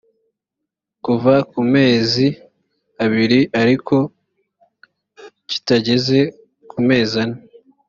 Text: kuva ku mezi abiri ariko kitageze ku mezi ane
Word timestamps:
kuva 1.05 1.33
ku 1.51 1.59
mezi 1.73 2.25
abiri 3.03 3.39
ariko 3.61 3.95
kitageze 5.49 6.19
ku 6.69 6.77
mezi 6.87 7.15
ane 7.23 7.37